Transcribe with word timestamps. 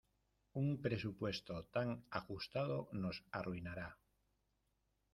Un 0.53 0.77
presupuesto 0.81 1.65
tan 1.65 2.03
ajustado 2.09 2.89
nos 2.91 3.23
arruinará. 3.31 3.99